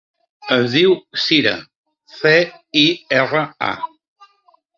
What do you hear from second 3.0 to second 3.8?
erra, a.